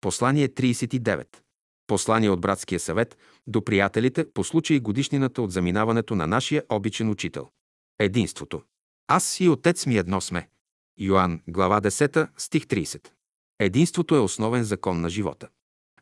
[0.00, 1.26] Послание 39.
[1.86, 7.48] Послание от братския съвет до приятелите по случай годишнината от заминаването на нашия обичен учител.
[7.98, 8.62] Единството.
[9.08, 10.48] Аз и Отец ми едно сме.
[11.00, 13.08] Йоанн, глава 10, стих 30.
[13.58, 15.48] Единството е основен закон на живота.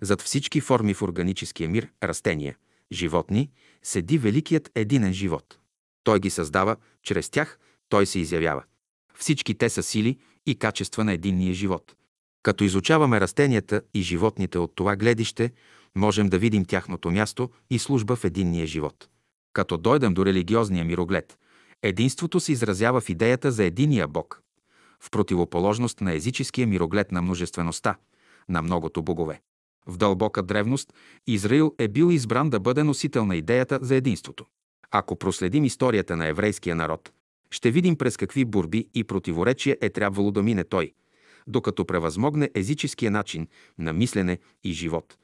[0.01, 2.57] Зад всички форми в органическия мир, растения,
[2.93, 3.51] животни,
[3.83, 5.59] седи великият единен живот.
[6.05, 7.59] Той ги създава, чрез тях
[7.89, 8.65] той се изявява.
[9.15, 11.97] Всички те са сили и качества на единния живот.
[12.47, 15.53] Като изучаваме растенията и животните от това гледище,
[15.97, 19.09] можем да видим тяхното място и служба в единния живот.
[19.53, 21.39] Като дойдем до религиозния мироглед,
[21.83, 24.43] единството се изразява в идеята за единия Бог,
[25.01, 27.97] в противоположност на езическия мироглед на множествеността,
[28.49, 29.41] на многото богове.
[29.87, 30.95] В дълбока древност
[31.27, 34.47] Израил е бил избран да бъде носител на идеята за единството.
[34.91, 37.13] Ако проследим историята на еврейския народ,
[37.51, 40.93] ще видим през какви борби и противоречия е трябвало да мине той,
[41.47, 45.17] докато превъзмогне езическия начин на мислене и живот,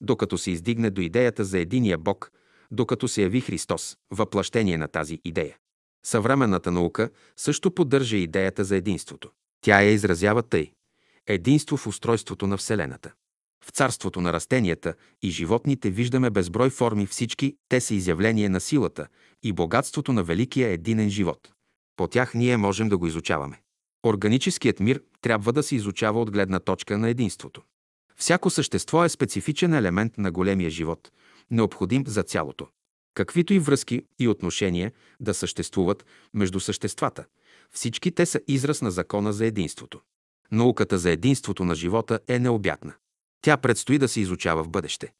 [0.00, 2.32] докато се издигне до идеята за единия Бог,
[2.70, 5.56] докато се яви Христос, въплъщение на тази идея.
[6.06, 9.30] Съвременната наука също поддържа идеята за единството.
[9.60, 10.72] Тя я изразява тъй–
[11.26, 13.12] единство в устройството на Вселената.
[13.64, 19.06] В царството на растенията и животните виждаме безброй форми, всички те са изявление на силата
[19.42, 21.52] и богатството на великия единен живот.
[21.96, 23.60] По тях ние можем да го изучаваме.
[24.06, 27.62] Органическият мир трябва да се изучава от гледна точка на единството.
[28.16, 31.12] Всяко същество е специфичен елемент на големия живот,
[31.50, 32.68] необходим за цялото.
[33.14, 37.24] Каквито и връзки и отношения да съществуват между съществата,
[37.70, 40.00] всички те са израз на закона за единството.
[40.52, 42.94] Науката за единството на живота е необятна.
[43.42, 45.12] Тя предстои да се изучава в бъдеще.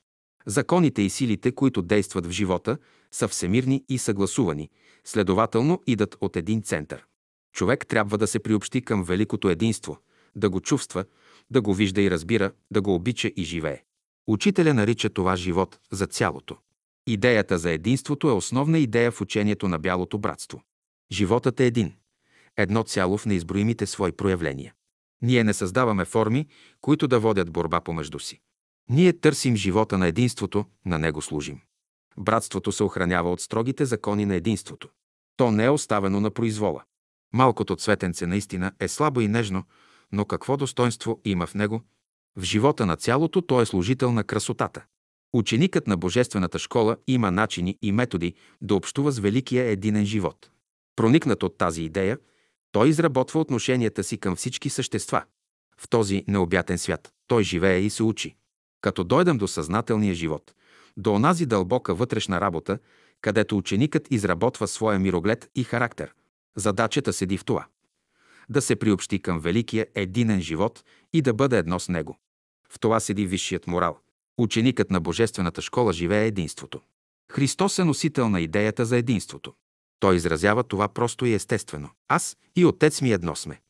[0.46, 2.78] Законите и силите, които действат в живота,
[3.10, 4.70] са всемирни и съгласувани,
[5.04, 7.06] следователно идат от един център.
[7.60, 9.98] Човек трябва да се приобщи към великото единство,
[10.36, 11.04] да го чувства,
[11.50, 13.82] да го вижда и разбира, да го обича и живее.
[14.26, 16.56] Учителя нарича това живот за цялото.
[17.06, 20.62] Идеята за единството е основна идея в учението на бялото братство.
[21.12, 21.92] Животът е един.
[22.56, 24.74] Едно цяло в неизброимите свои проявления.
[25.22, 26.46] Ние не създаваме форми,
[26.80, 28.40] които да водят борба помежду си.
[28.90, 31.60] Ние търсим живота на единството, на него служим.
[32.18, 34.88] Братството се охранява от строгите закони на единството.
[35.36, 36.82] То не е оставено на произвола.
[37.32, 39.64] Малкото цветенце наистина е слабо и нежно,
[40.12, 41.82] но какво достоинство има в него?
[42.36, 44.84] В живота на цялото той е служител на красотата.
[45.32, 50.50] Ученикът на Божествената школа има начини и методи да общува с великия единен живот.
[50.96, 52.18] Проникнат от тази идея,
[52.72, 55.22] той изработва отношенията си към всички същества.
[55.78, 58.36] В този необятен свят той живее и се учи.
[58.80, 60.54] Като дойдем до съзнателния живот,
[60.96, 62.78] до онази дълбока вътрешна работа,
[63.20, 66.14] където ученикът изработва своя мироглед и характер.
[66.56, 67.66] Задачата седи в това.
[68.48, 72.18] Да се приобщи към великия единен живот и да бъде едно с него.
[72.68, 73.98] В това седи висшият морал.
[74.38, 76.80] Ученикът на Божествената школа живее единството.
[77.32, 79.54] Христос е носител на идеята за единството.
[80.00, 81.90] Той изразява това просто и естествено.
[82.08, 83.60] Аз и Отец ми едно сме.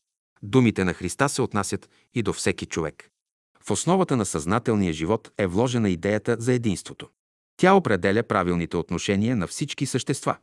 [0.43, 3.11] Думите на Христа се отнасят и до всеки човек.
[3.65, 7.09] В основата на съзнателния живот е вложена идеята за единството.
[7.57, 10.37] Тя определя правилните отношения на всички същества.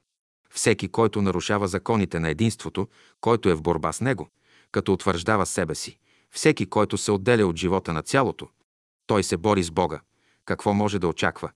[0.54, 2.88] Всеки, който нарушава законите на единството,
[3.22, 4.30] който е в борба с него,
[4.72, 5.98] като утвърждава себе си,
[6.32, 8.50] всеки, който се отделя от живота на цялото,
[9.08, 10.02] той се бори с Бога.
[10.46, 11.52] Какво може да очаква?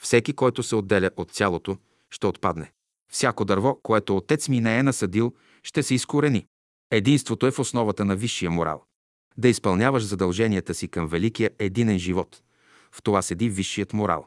[0.00, 1.78] Всеки, който се отделя от цялото,
[2.10, 2.72] ще отпадне.
[3.12, 6.46] Всяко дърво, което отец ми не е насъдил, ще се изкорени.
[6.90, 8.84] Единството е в основата на висшия морал.
[9.36, 12.42] Да изпълняваш задълженията си към великия единен живот.
[12.92, 14.26] В това седи висшият морал.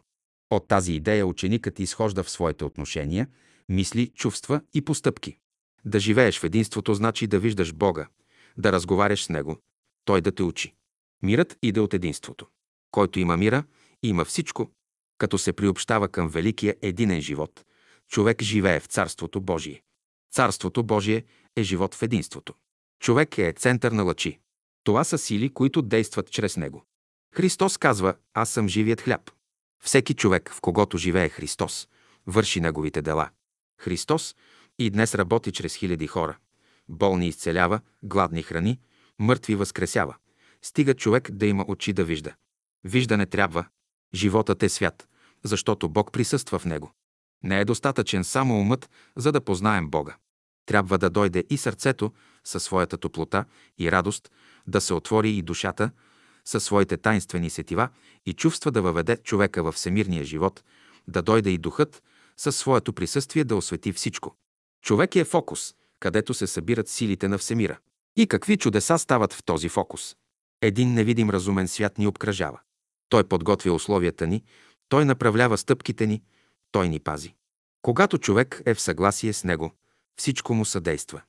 [0.49, 3.27] От тази идея ученикът изхожда в своите отношения,
[3.69, 5.37] мисли, чувства и постъпки.
[5.85, 8.07] Да живееш в единството значи да виждаш Бога,
[8.57, 9.61] да разговаряш с Него,
[10.05, 10.73] Той да те учи.
[11.23, 12.47] Мирът иде от единството.
[12.91, 13.63] Който има мира,
[14.03, 14.71] има всичко.
[15.17, 17.65] Като се приобщава към великия единен живот,
[18.07, 19.83] човек живее в Царството Божие.
[20.31, 21.25] Царството Божие
[21.55, 22.53] е живот в единството.
[22.99, 24.39] Човек е център на лъчи.
[24.83, 26.85] Това са сили, които действат чрез него.
[27.35, 29.31] Христос казва, аз съм живият хляб.
[29.83, 31.87] Всеки човек, в когото живее Христос,
[32.27, 33.29] върши неговите дела.
[33.79, 34.35] Христос
[34.79, 36.37] и днес работи чрез хиляди хора.
[36.89, 38.79] Болни изцелява, гладни храни,
[39.19, 40.15] мъртви възкресява.
[40.61, 42.33] Стига човек да има очи да вижда.
[42.83, 43.65] Виждане трябва.
[44.13, 45.07] Животът е свят,
[45.43, 46.91] защото Бог присъства в него.
[47.43, 50.15] Не е достатъчен само умът, за да познаем Бога.
[50.65, 53.45] Трябва да дойде и сърцето със своята топлота
[53.77, 54.31] и радост,
[54.67, 55.91] да се отвори и душата
[56.45, 57.89] със своите тайнствени сетива
[58.25, 60.63] и чувства да въведе човека във всемирния живот,
[61.07, 62.03] да дойде и духът
[62.39, 64.35] със своето присъствие да освети всичко.
[64.81, 67.79] Човек е фокус, където се събират силите на всемира.
[68.15, 70.15] И какви чудеса стават в този фокус?
[70.61, 72.59] Един невидим разумен свят ни обкръжава.
[73.09, 74.43] Той подготвя условията ни,
[74.89, 76.23] той направлява стъпките ни,
[76.71, 77.35] той ни пази.
[77.81, 79.71] Когато човек е в съгласие с него,
[80.19, 81.21] всичко му съдейства.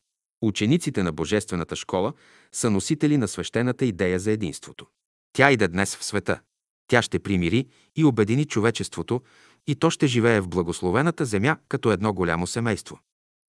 [0.42, 2.12] Учениците на Божествената школа
[2.52, 4.86] са носители на свещената идея за единството.
[5.32, 6.40] Тя иде днес в света.
[6.86, 9.22] Тя ще примири и обедини човечеството
[9.66, 12.98] и то ще живее в благословената земя като едно голямо семейство.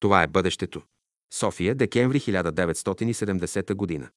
[0.01, 0.83] Това е бъдещето.
[1.33, 4.11] София, декември 1970 година.